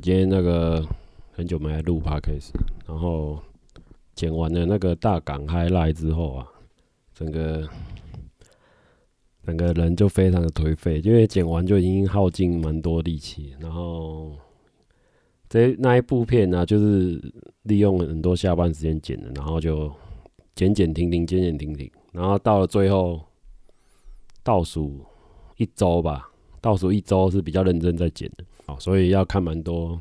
[0.00, 0.82] 今天那个
[1.32, 2.52] 很久没来录 Podcast，
[2.86, 3.38] 然后
[4.14, 6.46] 剪完了那个大港 highlight 之后啊，
[7.12, 7.68] 整个
[9.44, 13.54] 整个人就非常的颓废，因为剪完就已经耗尽蛮多力气。
[13.60, 14.32] 然后
[15.50, 17.20] 这那一部片呢、就是
[17.64, 19.92] 利用很多下班时间剪的，然后就
[20.54, 23.20] 剪剪停停，剪剪停停，然后到了最后
[24.42, 25.04] 倒数
[25.58, 26.30] 一周吧。
[26.62, 28.44] 倒数一周是比较认真在剪的，
[28.78, 29.98] 所以要看蛮多，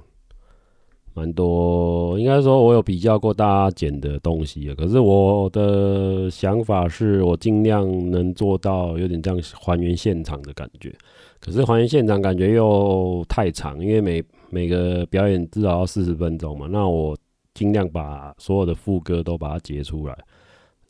[1.14, 2.18] 蛮多。
[2.20, 10.94] 应该说，我有比较过大家剪的东西，可是我的想法是我尽量能做到有点这样还原现场的感觉。
[11.40, 16.68] 可是还原现场感觉又太长，因为每每个表演至少要四十分钟嘛。
[16.68, 17.18] 那我
[17.54, 20.14] 尽量把所有的副歌都把它截出来，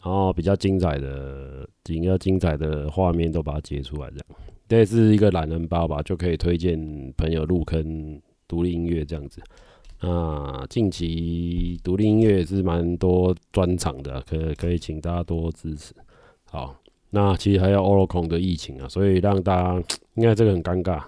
[0.04, 4.26] 然后比较精彩的、比较精彩的画面都把它截出来，这样。
[4.70, 6.80] 这是一个懒人包吧，就可以推荐
[7.18, 9.42] 朋友入坑独立音乐这样子。
[10.00, 15.92] 那近期独立音乐是蛮多专场的，可可以请大家多支持。
[16.46, 21.02] 好，那其实还有 Oricon 的疫情啊，所以让大家应该这个很尴尬，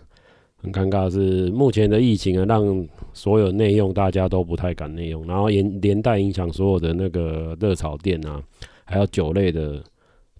[0.57, 8.41] 很尴尬是目前的疫情啊，让所有内用大家都不太敢内用，然后连连带影响所有的那个热炒店啊，
[8.85, 9.83] 还有酒类的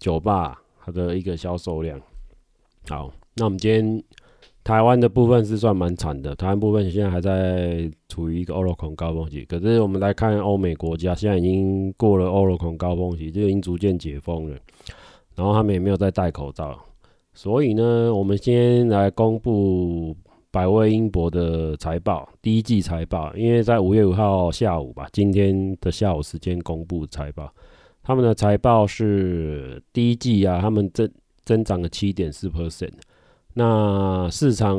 [0.00, 2.00] 酒吧它的一个销售量。
[2.88, 4.02] 好，那我们今天
[4.62, 9.42] 台湾的部分是算蛮惨的，台湾部分现在还在处于一个 Omicron 高峰期。
[9.46, 14.56] 可是我们来看欧美国家，现在已经过了 Omicron 高峰期，就已经逐渐解封了。
[15.34, 16.78] 然后他们也没有再戴口罩，
[17.32, 20.14] 所以呢，我们先来公布
[20.50, 27.50] 百威英博的财报，第一季财报，因为在五月五号下午吧，今天的下午时间公布财报，
[28.02, 31.10] 他们的财报是第一季啊，他们增。
[31.44, 32.92] 增长了七点四 percent，
[33.54, 34.78] 那市场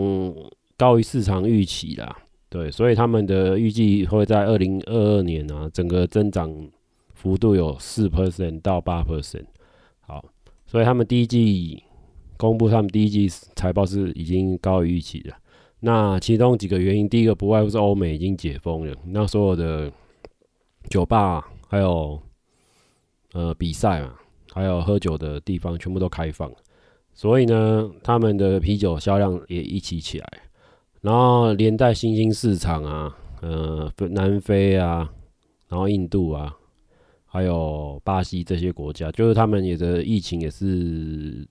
[0.77, 2.17] 高于市场预期啦，
[2.49, 6.51] 对，所以他们的预计会在二零二二年啊，整个增长
[7.13, 9.45] 幅度有四 percent 到八 percent，
[10.01, 10.23] 好，
[10.65, 11.83] 所以他们第一季
[12.37, 15.33] 公布他们第一季财报是已经高于预期的，
[15.79, 19.91] 那其中几个原因，第一个不外乎是欧美已经解封了，那所有的
[20.89, 22.21] 酒吧还有
[23.33, 24.13] 呃比赛嘛。
[24.55, 26.51] 还有喝酒的地方全部都开放，
[27.13, 30.27] 所以呢，他们的啤酒销量也一起起来，
[31.01, 35.09] 然后连带新兴市场啊，呃，南非啊，
[35.67, 36.55] 然后印度啊，
[37.25, 41.47] 还有巴西这些国家，就是他们也的疫情也是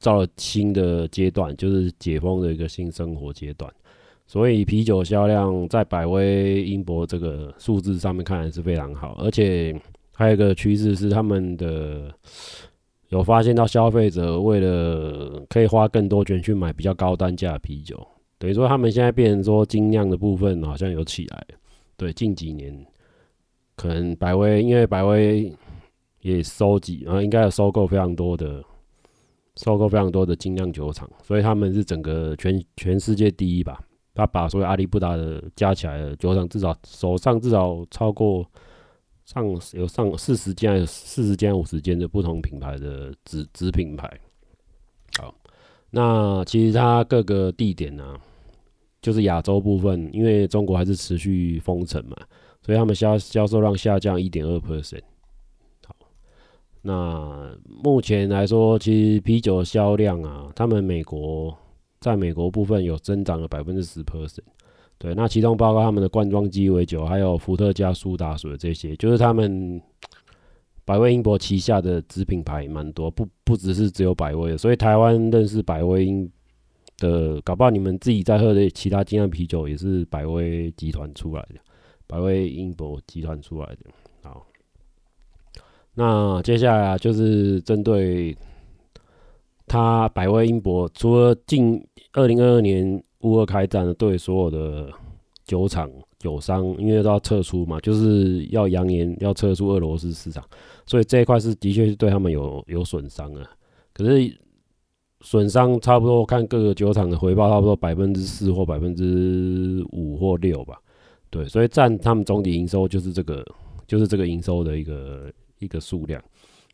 [0.00, 3.72] 到了新的阶段，就是解封的一个新生活阶段，
[4.26, 9.74] 所以啤酒销量在百威英博这个数字上面看来是非常好，而且。
[10.16, 12.08] 还有一个趋势是，他们的
[13.14, 18.04] 有发现到消费者为了可以花更多钱去买比较高单价的啤酒，
[18.38, 21.46] 等于说他们现在变成说精酿的部分好像有起来。
[21.96, 22.76] 对，近几年
[23.76, 25.54] 可能百威，因为百威
[26.22, 28.60] 也收集，然后应该有收购非常多的
[29.58, 33.80] 收购非常多的精酿酒厂，所以他们是整个全全世界第一吧。
[34.12, 38.44] 他把所有阿里不达的加起来的酒厂，至少手上至少超过。
[39.24, 44.20] 上有上四十间、四十间、五十间的不同品牌的子子品牌。
[45.18, 45.34] 好，
[45.90, 48.16] 那其实它各个地点呢、
[49.00, 52.16] 就是亚洲部分，因为中国还是持续封城嘛，
[52.62, 55.02] 所以他们销销售量下降一点二 percent。
[55.86, 55.96] 好，
[56.82, 61.56] 那目前来说，其实啤酒销量啊，他们美国
[62.00, 64.40] 在美国部分有增长了百分之十 percent。
[65.04, 69.78] 对，那其中包括他们的罐装鸡尾酒，还有伏特加、苏打水这些，就是他们
[70.82, 76.32] 百威英博旗下的子品牌蛮多，不不只是只有百威，所以台湾认识百威英
[76.96, 81.56] 的，搞不好你们自己在喝的其他精酿啤酒也是百威集团出来的，
[82.06, 83.90] 百威英博集团出来的。
[84.22, 84.46] 好，
[85.92, 88.34] 那接下来就是针对
[89.66, 93.04] 他百威英博，除了近二零二二年。
[93.24, 94.88] 乌俄开战，对所有的
[95.44, 100.44] 酒厂、酒商，因为都要撤出嘛，就是要扬言要撤出俄罗斯市场，
[100.86, 103.50] 所以这一块是的确是对他们有有损伤啊。
[103.94, 104.38] 可是
[105.22, 110.78] 损伤差不多，看各个酒厂的回报，差不多百分之四或百分之五或六吧。
[111.30, 113.44] 对，所以占他们总体营收就是这个，
[113.86, 116.22] 就是这个营收的一个一个数量。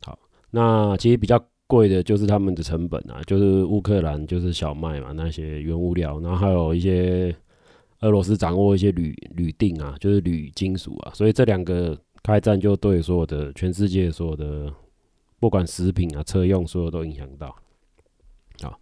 [0.05, 0.19] 好，
[0.51, 1.41] 那其实比较。
[1.71, 7.33] 贵的就是他们的成本啊，就是乌克兰就是小麦嘛，那些原物料，然后还有一些
[8.01, 14.73] 俄罗斯掌握一些铝铝锭啊，就是铝金属啊，所以这两个开战就对所有的全世界所有的
[15.39, 17.55] 不管食品啊、车用，所有都影响到。
[18.63, 18.81] 好，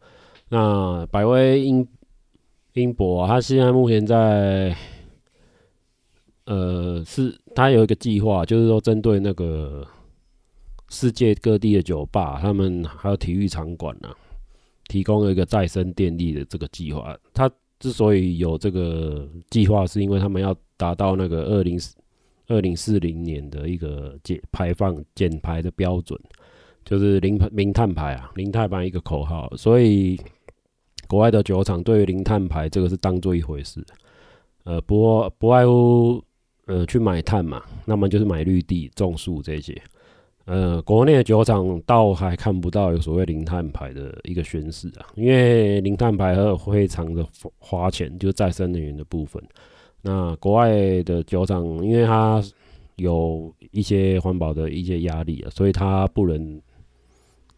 [0.48, 1.86] 那百威英
[2.72, 4.74] 英博啊，他现在目前在，
[6.46, 9.86] 呃，是他有一个计划，就是说针对那个
[10.88, 14.14] 世界各地的酒吧，他们还有体育场馆啊，
[14.88, 17.16] 提供了一个再生电力的这个计划。
[17.32, 21.78] 他之所以有这个计划，是因为他们要达到那个二零
[22.46, 26.18] 二零四零年的一个减排放减排的标准，
[26.84, 30.18] 就是零零碳排啊，零碳排一个口号，所以。
[31.06, 33.82] 国外的酒厂对于零碳排这个是当做一回事，
[34.64, 36.22] 呃，不不外乎
[36.66, 39.72] 呃去买碳嘛，那么就是买绿地种树这些，
[40.48, 47.26] 呃，国内的酒厂倒还看不到有所谓零碳排的一个宣示啊，因为零碳排和非常的
[47.58, 49.42] 花钱，就是再生能源的部分。
[50.00, 52.42] 那国外的酒厂，因为它
[52.96, 56.60] 有一些环保的一些压力啊，所以它不能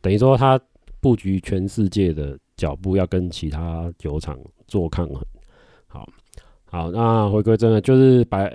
[0.00, 0.60] 等于说它
[1.00, 2.36] 布局全世界的。
[2.56, 4.38] 脚步要跟其他酒厂
[4.68, 5.24] 做抗衡，
[5.86, 6.06] 好，
[6.66, 8.54] 好，那回归真的就是白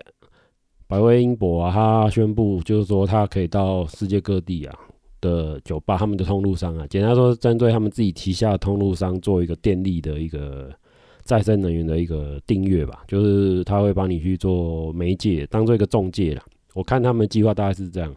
[0.88, 4.80] 百威英博啊，他宣布就是说他可以到世界各地啊
[5.22, 10.72] 的酒吧，他们的通路商啊，简单说，针对他们自己旗下通路商做一个电力的一个
[11.24, 16.44] 再生能源的一个订阅吧，就是他会帮你去做媒介，当做一个中介啦。
[16.76, 18.16] 我看他们计划大概是这样，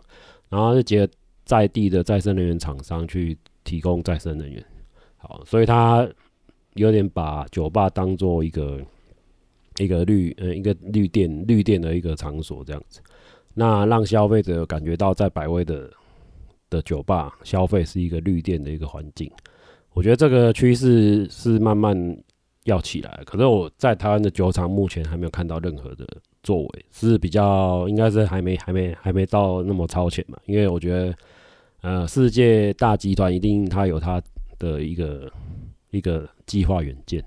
[0.51, 1.13] 然后就结合
[1.47, 4.63] 在地的再生能源厂商去提供再生能源。
[5.17, 6.07] 好，所以他
[6.75, 8.79] 有点把酒吧当做一个
[9.79, 13.01] 一个绿呃一个绿电绿电的一个场所这样子，
[13.55, 15.91] 那让消费者感觉到在百威的
[16.71, 19.31] 的酒吧消费是一个绿电的一个环境。
[19.93, 21.97] 我觉得这个趋势是慢慢
[22.65, 26.07] 要起来，可是我在台湾的酒厂目前还没有看到任何的
[26.43, 31.15] 作为，是比较应该是还没还没还没到那么超前嘛，因为我觉得
[31.81, 34.23] 呃世界大集团一定它有它。
[34.61, 35.31] 的一个
[35.93, 37.25] 一个计划远见，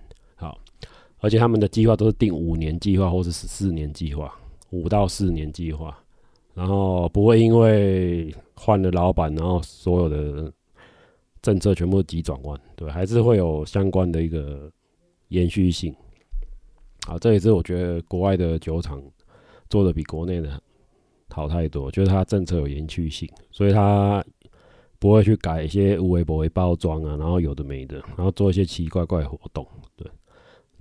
[1.21, 4.33] 而且他们的计划都是定五年计划或者是四年计划，
[4.71, 5.97] 五到四年计划，
[6.53, 10.51] 然后不会因为换了老板，然后所有的
[11.41, 14.69] 政策全部急转弯，对，还是会有相关的一个
[15.29, 15.95] 延续性。
[17.07, 19.01] 好，这也是我觉得国外的酒厂
[19.69, 20.61] 做的比国内的
[21.29, 24.21] 好太多，就是它政策有延续性，所以它。
[24.99, 29.65] 不会去改一些无微博为包装啊，然后有的没的，然后做一些奇奇怪怪活动。
[29.95, 30.07] 对，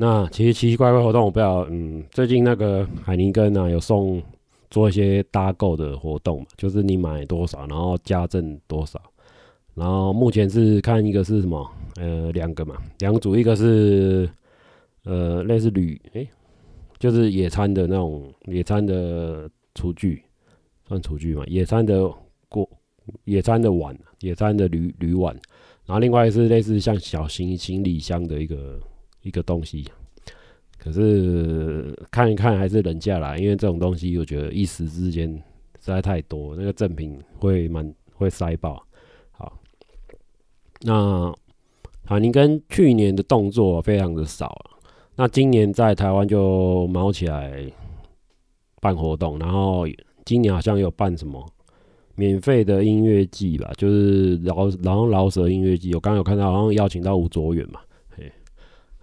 [0.00, 4.22] 那其实奇奇怪怪活动，我不知道，嗯，最近那个海宁根啊有送
[4.70, 8.98] 做一些搭购的活动嘛，就是你买多少，然后加赠多少。
[9.74, 14.26] 然后目前是看一个是什么，呃，两个嘛，两组，一个是
[15.04, 16.26] 呃类似铝，诶，
[16.98, 20.22] 就是野餐的那种野餐的厨具，
[20.88, 22.10] 算厨具嘛，野餐的
[22.48, 22.66] 锅。
[23.24, 25.34] 野餐的碗，野餐的铝铝碗，
[25.84, 28.80] 然后另外是类似像小型行李箱的一个
[29.22, 29.86] 一个东西，
[30.78, 35.42] 可是看一看还是忍下来，因为这种东西我觉得一时之间实
[35.78, 38.82] 在太多，那个赠品会蛮会塞爆。
[39.32, 39.52] 好，
[40.82, 41.32] 那
[42.04, 44.76] 海尼根去年的动作非常的少啊，
[45.16, 47.64] 那今年在台湾就卯起来
[48.80, 49.86] 办活动，然后
[50.24, 51.46] 今年好像有办什么。
[52.16, 57.80] 免费的音乐季吧，就是饶然后饶舌音乐季，我刚刚有看到，好像邀请到吴卓远嘛。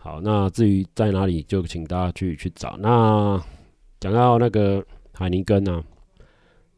[0.07, 2.77] 好，那至于在哪里，就请大家去去找。
[2.77, 3.37] 那
[3.99, 5.83] 讲到那个海尼根啊，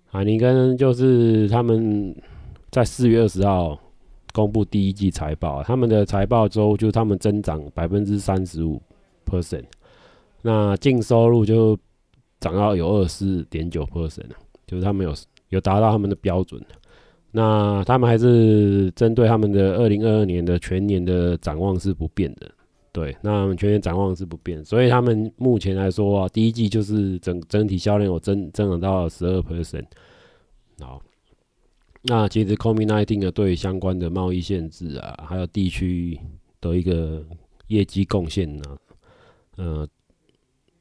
[0.07, 2.15] 海尼根就是他们
[2.71, 3.79] 在四月二十号
[4.33, 8.81] 公布第一季财报，他们的财报周就他们增长百分之三十五
[9.27, 9.65] percent，
[10.41, 11.77] 那净收入就
[12.39, 14.25] 涨到有二十四点九 percent，
[14.65, 15.13] 就是他们有。
[15.49, 16.61] 有达到他们的标准，
[17.31, 22.47] 那他们还是针对他们的二零二二年的全年的展望是不变的，
[22.91, 29.85] 对，那全年展望是不变，所以他们目前来说啊，第一季就是整整体销量有增增长到十二 percent，
[30.79, 31.01] 好，
[32.01, 36.19] 那其实 COVID-19 的对相关的贸易限制啊，还有地区
[36.59, 37.23] 的一个
[37.67, 38.77] 业绩贡献呢，
[39.57, 39.87] 呃，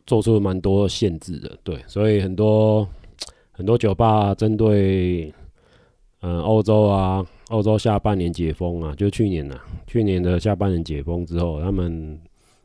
[0.07, 2.89] 做出了蛮多限制的，对，所以很多。
[3.51, 5.35] 很多酒吧针对，
[6.21, 12.19] 嗯，欧洲啊，欧洲下半年解封啊，就去年呐、啊，去年的下半年解封之后，他们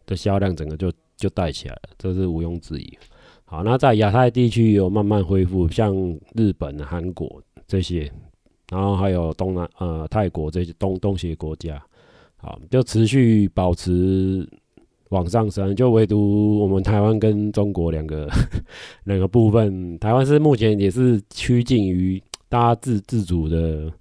[0.06, 2.98] 的销量整个就就带起来了，这是毋庸置疑。
[3.46, 5.96] 好，那在亚太地区有慢慢恢复，像
[6.36, 8.12] 日本、韩国这些，
[8.70, 11.82] 然后还有东南呃泰国这些东东协国家，
[12.38, 14.48] 好，就持续保持。
[15.10, 18.28] 往上升，就唯独我们台湾跟中国两个
[19.06, 23.94] 两个部分，台湾是目前也是趋近于大家自自主的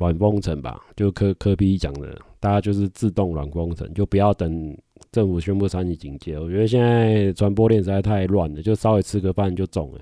[0.00, 4.76] 软封城吧，就科科比讲的，大家就是自动软封城，就不要等
[5.12, 6.36] 政府宣布三级警戒。
[6.38, 10.00] 我觉得现在传播链实在太乱了，就稍微吃个饭就中了。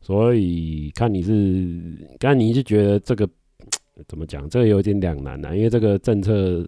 [0.00, 1.78] 所以看你是，
[2.18, 3.28] 看你是觉得这个
[4.08, 6.66] 怎么讲，这个有点两难啊，因为这个政策。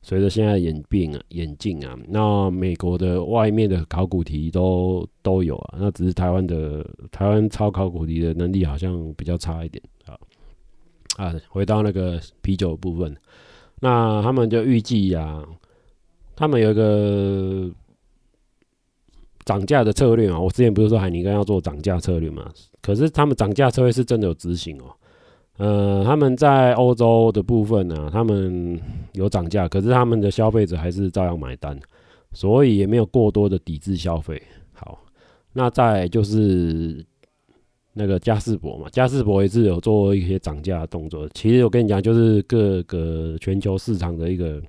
[0.00, 9.82] 随着现在演变啊，演进啊，那美国的外面的考古题都都有啊，那只是台湾的台湾抄考古题的能力好像比较差一点
[11.18, 11.34] 啊。
[11.50, 13.14] 回到那个啤酒部分，
[13.80, 15.44] 那他们就预计呀，
[16.34, 17.70] 他们有一个
[19.44, 20.40] 涨价的策略嘛。
[20.40, 22.50] 我之前不是说海尼根要做涨价策略嘛？
[22.80, 24.84] 可是他们涨价策略是真的有执行哦。
[25.58, 28.80] 呃，他们在欧洲的部分呢、他们
[29.14, 31.76] 有涨价，可是他们的消费者还是照样买单，
[32.32, 34.40] 所以也没有过多的抵制消费。
[34.72, 35.00] 好，
[35.52, 37.04] 那再就是
[37.98, 41.28] 那个嘉士伯嘛，嘉士伯也是有做一些涨价的动作。
[41.34, 44.62] 其实我跟你讲，就是各个全球市场的一个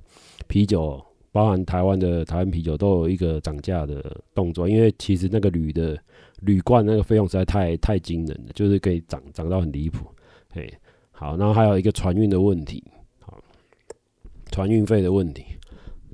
[0.48, 1.00] 啤酒，
[1.31, 4.67] 包含台湾的台湾啤酒，都有一个涨价的动作。
[4.67, 5.95] 因为其实那个铝的
[6.41, 10.07] 铝罐那个费用实在太太惊人了，就是可以涨涨到很离谱。
[10.51, 10.74] 嘿，
[11.12, 12.83] 好，然后还有一个船运的问题，
[13.19, 13.38] 好，
[14.51, 15.43] 船运费的问题，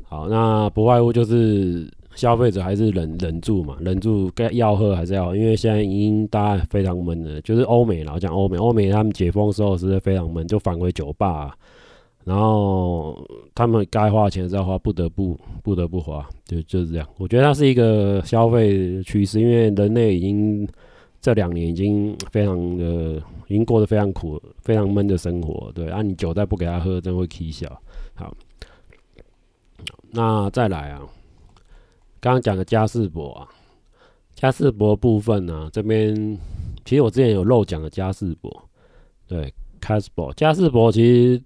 [0.04, 11.56] 好，那不外乎就是消费者还是忍忍住嘛，忍住该要喝还是要，因为现在已经大家非常闷了，就是欧美老讲欧美，欧美他们解封的时候是非常闷，就返回酒吧，
[12.24, 17.08] 然后他们该花钱是要花，不得不不得不花，就就是这样。
[17.18, 20.68] 我觉得它是一个消费趋势，因为人类已经。
[21.22, 23.16] 这两年已经非常的，
[23.48, 25.72] 已经过得非常苦、非常闷的生活。
[25.74, 27.68] 对，啊，你酒再不给他喝，真会起笑。
[28.14, 28.32] 好，
[30.12, 31.02] 那再来啊，
[32.26, 33.48] 刚刚讲的嘉士伯啊，
[34.34, 36.36] 嘉士伯部分呢、啊，这边
[36.84, 38.52] 其实我之前有漏讲的嘉士伯，
[39.28, 41.40] 对，嘉士伯，嘉士伯其实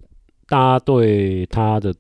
[0.47, 1.93] 大家对他的，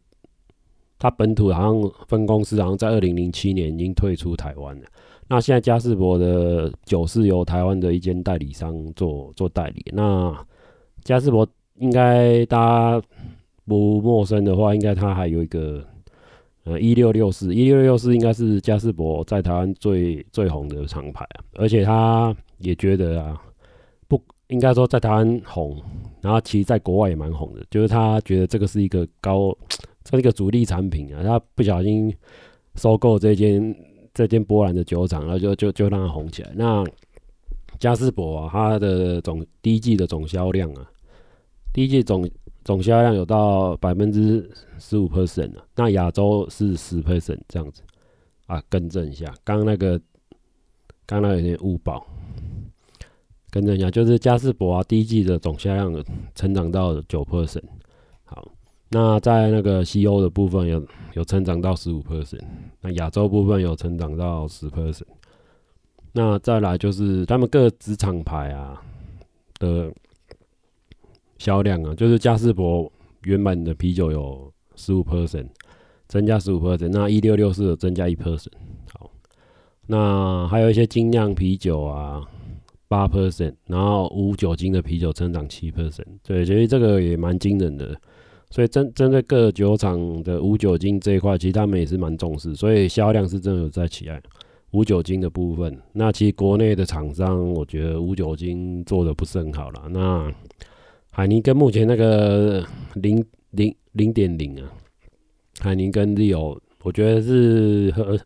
[0.97, 4.87] 他本土好像分公司好像在二零零七年已经退出台湾了。
[5.27, 9.83] 那现在嘉士伯的酒是由台湾的一间代理商做做代理。
[9.91, 10.33] 那
[11.03, 11.45] 嘉士伯
[11.79, 13.07] 应该大家
[13.65, 15.85] 不陌生的话，应该它还有一个
[16.69, 21.43] 呃一六六四，一六六四应该是嘉士伯在台湾最最红的厂牌啊。
[21.53, 23.41] 而且他也觉得啊，
[24.07, 25.75] 不应该说在台湾红，
[26.21, 29.57] 然后其实在国外也蛮红的，就是他觉得这个是一个高，
[30.03, 31.23] 这是一个主力产品啊。
[31.23, 32.15] 他不小心
[32.75, 33.75] 收购这间。
[34.11, 36.51] 这间波兰的酒厂，然后就就就让它红起来。
[36.55, 36.83] 那
[37.77, 40.85] 嘉士伯啊，它的总第一季的总销量啊，
[41.71, 42.27] 第一季总
[42.63, 45.63] 总销量有到百分之十五 percent 啊。
[45.75, 47.81] 那亚洲是十 percent 这样子
[48.47, 49.99] 啊，更正一下，刚那个
[51.05, 52.05] 刚那有点误报，
[53.49, 56.03] 更正一下，就是嘉士伯啊，第一季的总销量
[56.35, 57.63] 成长到九 percent。
[58.25, 58.51] 好。
[58.91, 62.41] 那在那个西欧的部分有有成长到十五 percent，
[62.81, 65.03] 那亚洲部分有成长到十 percent。
[66.11, 68.81] 那再来就是他们各子厂牌啊
[69.59, 69.93] 的
[71.39, 72.91] 销量啊，就是嘉士伯
[73.23, 75.47] 原本的啤酒有十五 percent，
[76.07, 78.51] 增加十五 percent，那一六六四增加一 percent。
[78.93, 79.09] 好，
[79.87, 82.21] 那还有一些精酿啤酒啊，
[82.87, 86.05] 八 percent，然后无酒精的啤酒成长七 percent。
[86.23, 87.99] 对，所以这个也蛮惊人的。
[88.51, 94.21] 所以针针对各酒厂的无酒精这一块，其实他们也是蛮重视，所以销量是真的有在起来。
[94.71, 99.83] 无酒精的部分，那其实国内的厂商，我觉得无酒精做的不是很好了。
[99.89, 100.31] 那
[101.11, 104.71] 海尼根目前那个零零零点零啊，
[105.59, 108.17] 海尼根 Zero，我觉得是喝，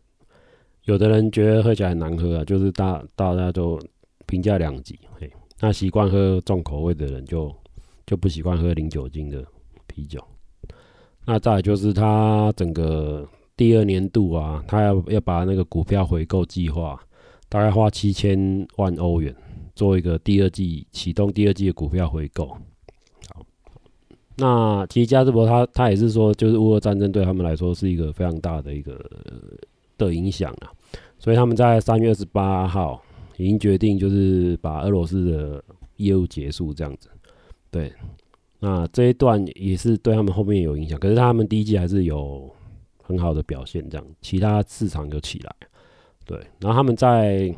[0.84, 3.80] 有的人觉得喝起来很难喝啊，就是大大家都
[4.26, 4.98] 评价两极。
[5.18, 7.52] 嘿，那习惯喝重口味的人就
[8.06, 9.44] 就不习惯喝零酒精的。
[9.86, 10.20] 啤酒，
[11.24, 17.00] 那再来就是他整个第二年度啊，他要要把那个股票回购计划，
[17.48, 19.32] 大概花七千万欧元
[19.76, 22.56] 做一个第二季启动第二季的股票回购。
[24.36, 28.98] 那其实嘉士伯他他也是说，就是乌俄战争对他们来说是一个非常大的一个
[29.96, 30.72] 的影响啊，
[31.18, 33.02] 所以他们在三月二十八号
[33.36, 35.64] 已经决定，就是把俄罗斯的
[35.96, 37.08] 业务结束这样子，
[37.70, 37.92] 对。
[38.60, 42.50] 那这一段也是对他们后面有影响，可是他们第一季还是有
[43.02, 45.54] 很好的表现，这样其他市场就起来，
[46.24, 46.38] 对。
[46.60, 47.54] 然后他们在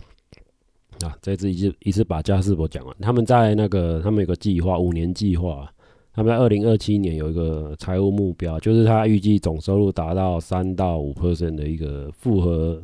[1.05, 5.73] 啊，这次一次一次把嘉士伯讲完，他们在那个他们有个计划，五年计划，
[6.17, 12.81] 他们在二零二七年有一个财务目标，就是他预计总收入达到三到五 percent 的一个复合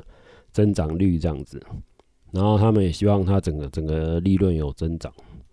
[0.53, 1.59] 增长率这样子，
[2.31, 5.11] 然后他们也希望他整个整个利润有增长，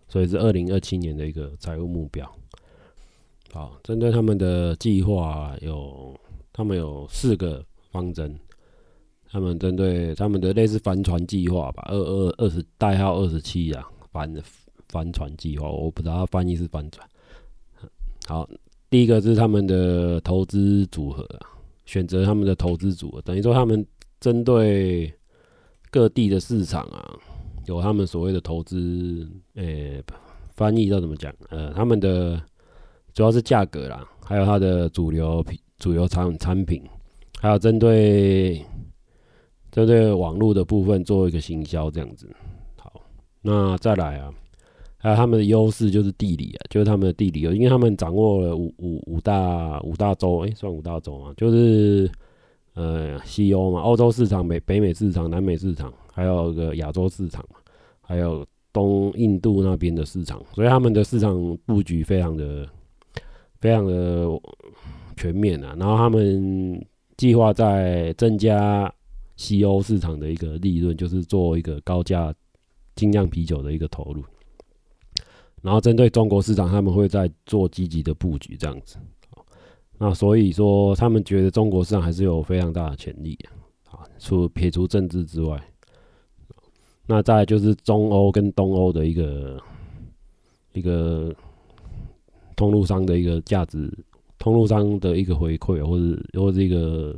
[0.10, 2.30] 所以是二零二七年的一个财务目标。
[3.54, 6.14] 好，针对他们的计划有，
[6.52, 8.38] 他们有四个方针。
[9.32, 14.36] 他们针对他们的类似帆船计划吧，二二二十代号二十七啊，帆
[14.90, 17.09] 帆船计划，我不知道它翻译是帆船。
[18.30, 18.48] 好，
[18.92, 21.50] 第一个是他们的投资组合啊，
[21.88, 23.84] 选择他们的投资组合，等于说他们
[24.20, 25.12] 针对
[25.90, 27.18] 各地的市场啊，
[27.66, 29.64] 有他们所谓的投资，呃、
[30.56, 31.34] 翻译要怎么讲？
[31.50, 32.40] 呃，他们的
[33.16, 36.84] 主要是价格啦，还有它的主流品、主流产产品，
[37.40, 38.64] 还有针对。
[39.72, 42.28] 针对网络的部分做一个行销，这样子。
[42.76, 42.92] 好，
[43.44, 44.34] 那再来啊，
[45.00, 52.12] 还有他们的优势就是地理啊，就是他们的地理，因为他们掌握了五五五大五大洲，诶、欸，算五大洲啊，就是
[52.74, 57.44] 呃西欧嘛，欧洲市场、北北美市场、南美市场，还有个亚洲市场，
[58.02, 62.68] 还有东印度那边的市场，所以他们的市场布局非常的
[63.60, 64.28] 非常的
[65.16, 65.76] 全面啊。
[65.80, 66.86] 然后他们
[67.18, 68.94] 计划在增加。
[69.40, 72.36] 西欧市场的一个利润，就是做一个高价
[72.94, 74.22] 精酿啤酒的一个投入，
[75.62, 78.98] 然后针对中国市场，他们会在做积极的布局，这样子。
[79.98, 83.38] 那所以说，他们觉得中国市场还是有非常大的潜力
[83.92, 85.62] 啊，除撇除政治之外，
[87.06, 89.62] 那再就是中欧跟东欧的一个
[90.74, 91.36] 一个
[92.56, 93.92] 通路商的一个价值，
[94.38, 97.18] 通路商的一个回馈，或者或者一个。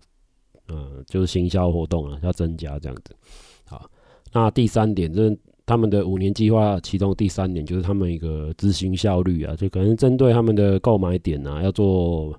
[0.73, 3.13] 嗯，就是行销活动啊，要增加这样子。
[3.65, 3.91] 好，
[4.31, 12.37] 那第三点就是他们的五年计划，其中第三点就是他们一个执行效率啊，就可能针对他们的购买点啊，要做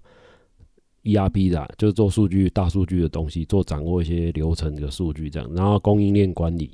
[1.05, 5.49] ERP 的，就是做数据、大数据的东西，做掌握一些流程的数据这样。
[5.55, 6.71] 然后供应链管理，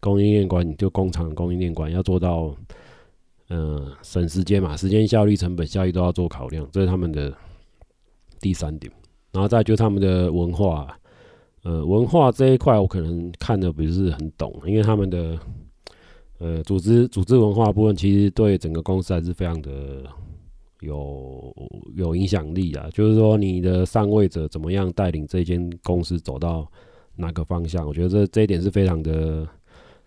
[0.00, 2.54] 供应链管理就工厂供应链管理要做到，
[3.50, 7.32] 嗯，省时间嘛，时间效率、成本效益都要做考量，这是他们的
[8.40, 8.92] 第三点。
[9.32, 10.96] 然后再就是他们的文化啊。
[11.62, 15.38] 呃，文化这一块我可能看的不是很懂，因为他们的
[16.40, 20.02] 呃组织组织文化部分其实对整个公司还是非常的
[20.80, 21.54] 有
[21.94, 22.88] 有影响力啊。
[22.92, 26.66] 就是说，你的上位者怎么样带领这间公司走到
[27.14, 27.86] 哪个方向？
[27.86, 29.46] 我觉得这这一点是非常的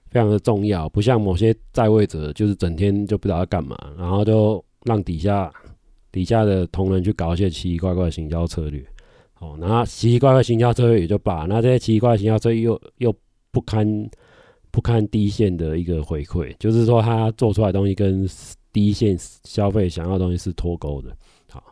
[0.10, 0.89] 非常的重要。
[0.89, 5.52] 不像某些在位者，就是整天就不知道要干嘛，然后就让底下
[6.12, 8.84] 底下的同仁去搞一些奇奇怪怪的行销策略。
[9.39, 13.13] 哦，那奇奇怪怪行销策略也就罢，那这些奇奇怪怪行销策略又又
[13.52, 13.86] 不堪
[14.73, 18.27] 不看第一线的一个回馈，就是说他做出来东西跟
[18.73, 21.15] 第一线消费想要的东西是脱钩的。
[21.49, 21.63] 好，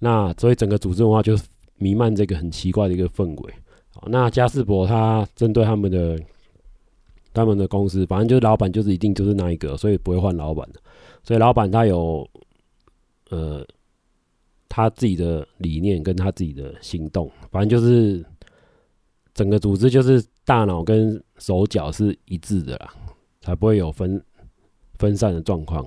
[0.00, 1.38] 那所以整个组织文化就
[1.76, 3.54] 弥漫这个很奇怪的一个氛围。
[3.94, 6.20] 好，那嘉士伯他针对他们的
[7.32, 10.80] 他们的公司，反正就是老板就是一定就是那一个，所以不会换老板的。
[11.22, 12.28] 所以老板他有
[13.30, 13.66] 呃。
[14.72, 18.24] 他自己的理念跟他自己的行动，反正就是
[19.34, 22.94] 整个组织就是大脑跟手脚是一致的啦，
[23.40, 24.22] 才不会有分
[24.94, 25.84] 分散的状况。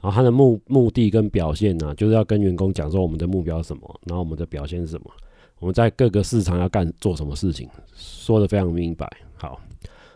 [0.00, 5.10] 然后他的目目的跟表现呢、就是要跟员工讲说我们的目标是什么，然后我们的表现是什么，
[5.58, 9.06] 我们在各个市场要干做什么事情，说的非常明白。
[9.36, 9.60] 好，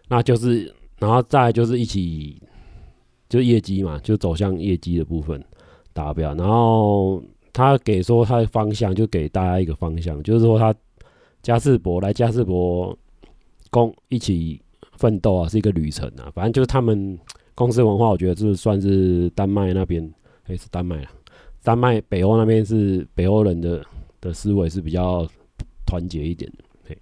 [0.09, 2.41] 那就是然后再就是一起
[3.29, 5.45] 就业绩嘛，就走向业绩的部分
[5.93, 7.23] 达标，然后。
[7.51, 10.73] 他给说他的方向，就给大家一个方向，就是说他
[11.43, 12.97] 嘉士伯来嘉士伯
[13.69, 14.63] 共一起
[14.99, 16.31] 奋斗啊，是一个旅程啊。
[16.35, 17.19] 反正就是他们
[17.55, 21.11] 公司文化，我觉得就是算是丹麦那边，还是丹麦啊，
[21.63, 23.83] 丹麦北欧那边是北欧人的
[24.21, 25.27] 的思维是比较
[25.87, 26.65] 团结一点的。
[26.87, 26.99] 嘿，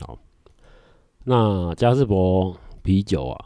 [0.00, 0.18] 好，
[1.24, 3.44] 那嘉士伯啤酒啊，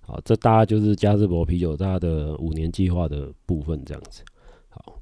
[0.00, 4.22] 好，这大概就是嘉士伯啤酒它的五年计划的部分这样子。
[4.68, 4.98] 好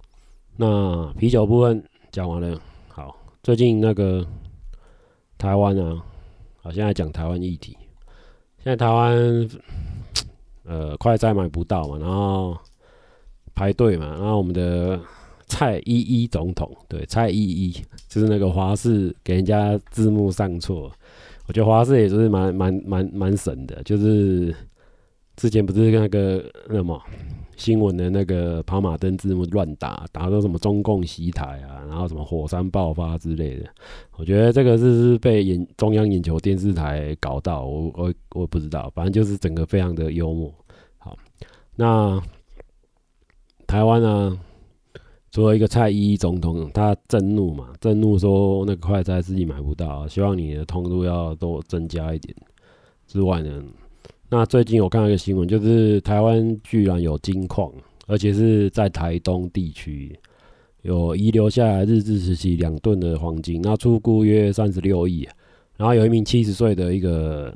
[0.57, 4.27] 那啤酒部分讲完了，好，最近那个
[5.37, 6.03] 台湾啊，
[6.65, 7.77] 好，现在讲台湾议题。
[8.57, 9.51] 现在台湾
[10.65, 12.57] 呃快筛买不到嘛，然后
[13.55, 14.99] 排队嘛，然后我们的
[15.47, 17.71] 蔡依依总统，对，蔡依依
[18.09, 20.91] 就是那个华视给人家字幕上错，
[21.47, 24.57] 我觉得华视也是蛮蛮蛮蛮神的，就是
[25.37, 26.99] 之前不是那个那什么。
[27.57, 33.67] 新闻的那个跑马灯字幕乱打，打到什么中共袭台啊，然后什么火山爆发之类的。
[34.17, 40.53] 我觉得这个是是被眼中央眼球电视台搞到，我我我不知道，反正就是整个非常的幽默。
[40.99, 41.17] 好，
[41.77, 42.21] 那
[43.67, 44.39] 台湾呢，
[45.31, 52.35] 除了一个蔡依依总统，他震怒嘛，震怒说那个快餐自己买不到，希望你的通路要多增加一点。
[53.07, 53.63] 之外呢？
[54.31, 57.73] 那最近我看到一个新闻，就是台湾居然有金矿，
[58.07, 60.19] 而且是在台东地区。
[60.83, 65.27] 有遗留下来日治时期两吨的黄金，那出估约三十六亿。
[65.77, 67.55] 然后有一名七十岁的一个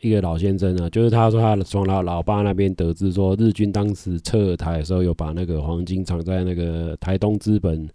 [0.00, 7.88] 一个老先生呢，就是他说他从他老爸那边得知说，日军当时撤台的时候有把那个黄金藏在那个台东资本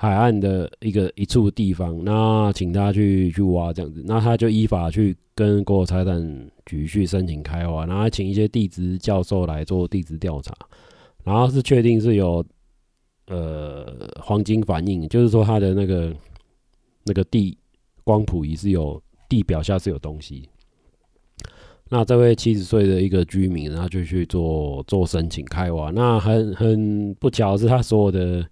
[0.00, 10.54] 海岸的一个一处地方，那请他去去挖这样子，那他就依法去跟国有财产局去申请开挖，然后请一些地质教授来做地质调查，
[11.22, 12.42] 然后是确定是有。
[13.26, 16.12] 呃，黄金反应就是说，它的那个
[17.04, 17.56] 那个地
[18.02, 20.48] 光谱仪是有地表下是有东西。
[21.90, 25.92] 那这位七十岁的一个居民，然后就去做做申请开挖。
[25.92, 28.44] 那很很不巧是，他所有的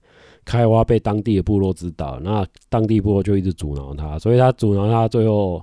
[0.49, 5.63] 开挖被当地的部落知道，那当地部落就一直阻挠他，所以他阻挠他，最后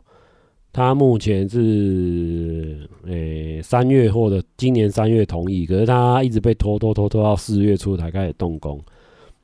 [0.71, 8.79] 他目前是诶三月或者今年三月同意，可是他一直被拖拖拖拖到四月初才开始动工。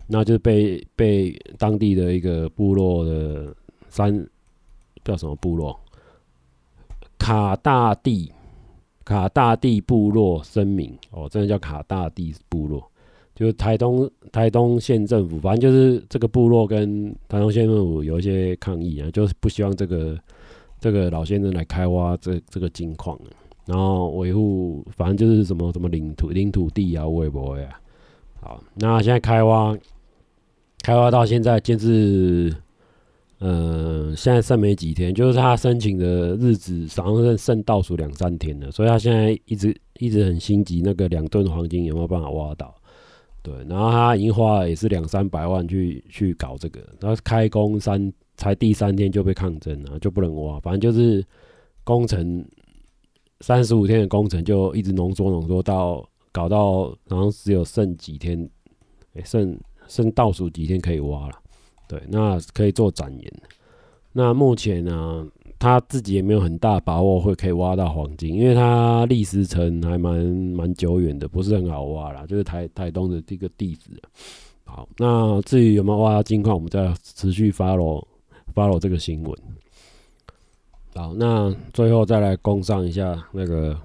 [0.06, 3.56] 那就被被当地的一个部落的
[3.89, 4.13] 三
[5.04, 5.80] 叫什么部落，
[7.17, 8.32] 卡大地
[9.06, 12.90] 卡大地部落声明哦，真的叫卡大地部落，
[13.41, 20.17] 就台东台东县政府，反正就是这个部落跟台东县政府有一些抗议啊，就是不希望这个
[20.80, 23.19] 这个老先生来开挖这这个金矿，
[23.65, 27.82] 然后维护，反正就是什么什么领土领土地啊，会不会啊？
[28.39, 29.75] 好，那现在开挖。
[30.84, 32.51] 开挖到现在，就是，
[33.38, 42.73] 呃，现在剩没几天，就是他申请的日子，好像剩倒数两三天了，所以他现在一直一直很心急，那个两吨黄金有没有办法挖到？
[43.41, 51.25] 对，然后他已经花了也是两三百万去去搞这个，然后开工三才第三天就被抗争了，就不能挖，反正就是
[51.84, 52.45] 工程
[53.39, 58.49] 三十五天的工程就一直浓缩浓缩到搞到，然后只有剩几天，
[59.23, 59.60] 剩。
[59.88, 61.34] 剩倒数几天可以挖了，
[61.86, 63.34] 对，那可以做展延。
[64.13, 65.27] 那目前呢、
[65.62, 73.91] 他自己也没有很大把握会可以挖到黄金，因为他历史层还蛮蛮久远的，不是很好挖啦，就是台台东的这个地址。
[74.63, 78.04] 好，那至于有没有挖到金矿，我们再持续 follow
[78.56, 79.38] follow 这个新闻。
[80.95, 83.78] 好，那最后再来攻上一下那个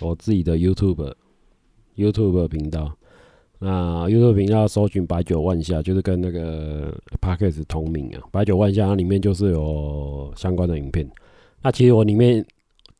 [0.00, 1.14] 我自己的 YouTube
[1.96, 2.94] YouTube 频道。
[3.58, 8.20] 那 YouTube 频道搜寻百九万下，就是跟那个 Podcast 同名啊。
[8.30, 11.10] 百九万下，它里面就是有相关的影片。
[11.62, 12.44] 那其实我里面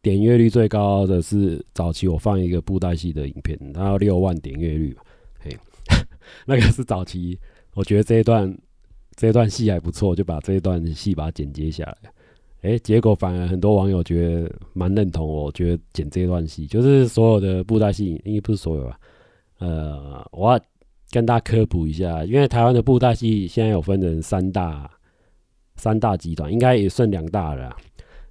[0.00, 4.96] 点阅率最高的是早期我放一个布袋戏的影片，它有六万点阅率。
[5.38, 5.54] 嘿，
[6.46, 7.38] 那个是早期，
[7.74, 8.56] 我觉得这一段
[9.14, 11.96] 这一段戏还不错，就把这一段戏把它剪接下来。
[12.62, 18.98] 诶，结果反而很多网友觉得蛮认同我，觉得剪这段戏就是所有的布袋戏，应该不是所有啊。
[19.58, 20.60] 呃，我要
[21.10, 24.90] 跟大家科普一下，因为台湾的布袋戏现在有分成三大
[25.76, 27.74] 三大集团，应该也剩两大了。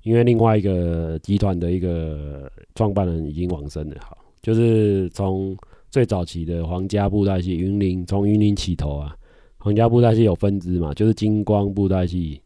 [0.03, 3.95] 因为另外一个集团的一个创办人已经往生了。
[4.01, 5.57] 好，就是从
[5.89, 9.17] 最早期的皇家布袋戏云林，从云林起头啊，
[9.57, 12.39] 皇家布袋戏有分支嘛，就是金光布袋戏，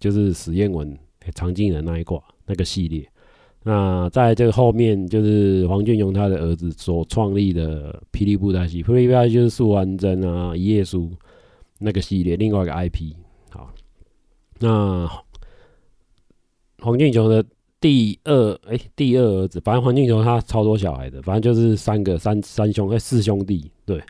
[0.00, 0.98] 就是史艳文、
[1.36, 3.08] 常进人那一挂那个系列。
[3.64, 11.10] 那在这个后面，就是黄俊雄他的儿子所创立的霹雳布袋戏，霹雳布袋戏就是素还真啊、一页书
[11.78, 13.14] 那个系列，另外一个 IP。
[13.50, 13.72] 好，
[14.58, 15.08] 那
[16.78, 17.44] 黄俊雄的
[17.80, 23.70] 第二哎、第二儿子，反正黄俊雄他超多小孩的，反正就是三个三三兄哎、四兄弟。
[23.84, 24.02] 对，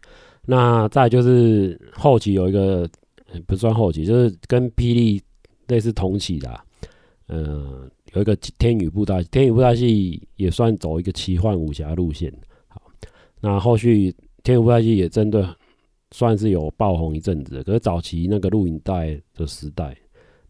[0.47, 2.89] 那再就是后期有一个、
[3.47, 5.21] 不算后期，就是跟霹雳
[5.69, 6.61] 类似同期的、
[7.29, 12.31] 嗯、有一个天宇布袋，天宇布袋戏也算走一个奇幻武侠路线。
[12.69, 12.83] 好，
[13.41, 15.57] 那后续天宇布袋戏也真的
[16.11, 17.63] 算是有爆红一阵子。
[17.63, 19.97] 可是早期那个录影带的时代，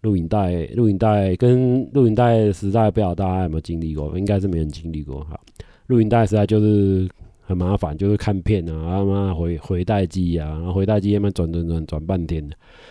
[0.01, 4.19] 录影带录影带跟录影带时代，不知道大家有没有经历过？
[4.19, 5.23] 应该是没人经历过。
[5.25, 5.39] 哈，
[5.87, 7.09] 录影带时代就是
[7.41, 12.45] 很麻烦，就是看片啊，他妈回回带机啊，然后回带机慢慢转转转转半天。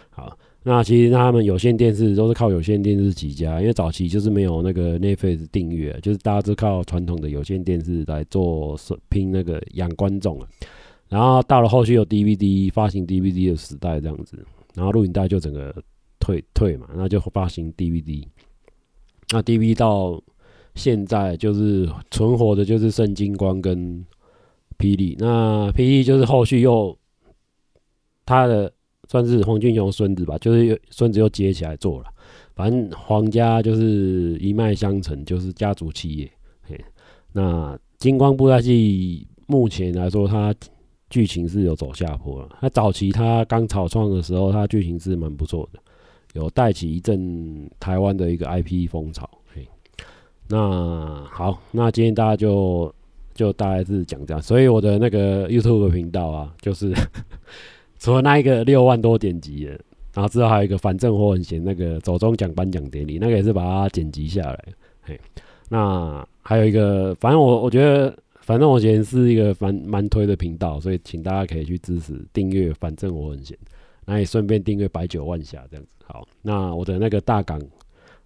[0.10, 0.38] 好。
[0.64, 10.48] 那其实他们有线电视都是靠有线电视起家，因为早期就是没有那个 Netflix 订阅，就是大家都靠传统的有线电视来做拼那个养观众啊。
[11.10, 14.38] 然后到了后续有 DVD 发行 DVD 的时代这样子，
[14.76, 15.76] 然后录影带就整个
[16.20, 18.24] 退退嘛，那就发行 DVD。
[19.32, 20.22] 那 DVD 到
[20.76, 24.06] 现在就是存活的就是圣金光跟
[24.78, 26.96] 霹雳，那霹雳就是后续又
[28.28, 28.72] 它的。
[29.12, 32.06] 算是黄俊雄孙子吧，就是孙子又接起来做了。
[32.56, 36.32] 反正黄家就是一脉相承，就是家族企业。
[36.62, 36.80] 嘿，
[37.34, 40.56] 那金光布袋戏目前来说，它
[41.10, 42.48] 剧情是有走下坡了。
[42.62, 45.80] 它早期它刚草创的时候，它剧情是蛮不错的，
[46.32, 49.30] 有带起一阵台湾的一个 IP 风潮。
[49.54, 49.68] 嘿，
[50.48, 52.96] 那好，那今天大家就
[53.34, 56.94] 就大概是讲这样，所以我的那个 YouTube 频道啊，就是
[58.02, 59.72] 除了那一个六万多点击的，
[60.14, 64.66] 然后之后还有一个反正我很闲那个走中奖颁奖典礼，那个也是把它剪辑下来。
[65.04, 65.18] 嘿，
[65.70, 68.14] 那还有一个，反正我我觉得。
[68.44, 72.74] 反正我觉得是一个蛮蛮推的频道，所以请大家可以去支持订阅。
[72.74, 73.56] 反正我很闲，
[74.04, 75.90] 那也顺便订阅百九万侠这样子。
[76.06, 77.62] 好，那我的那个大港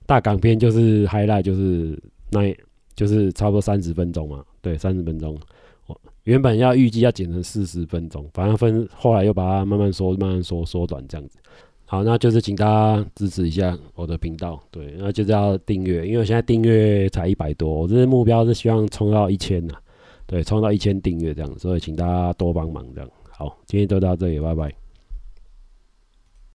[0.06, 2.56] 大港片就是 highlight，就是那，
[2.96, 4.44] 就是差不多三十分钟嘛。
[4.62, 5.38] 对，三十分钟。
[6.26, 11.40] 原本要预计要剪成四十分钟，反正分后来又把它慢慢缩，慢慢缩缩短这样子。
[11.86, 14.60] 好，那就是请大家支持一下我的频道。
[14.72, 19.76] 对，那就是要订阅，因为我现在订阅才一百多，我这目标是希望冲到一千呐。
[20.26, 23.10] 对，冲到一千订阅这样，所以请大家多帮忙这样。
[23.30, 24.85] 好，今天就到这里，拜拜。